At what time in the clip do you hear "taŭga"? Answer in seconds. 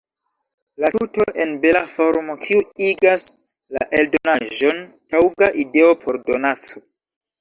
5.15-5.51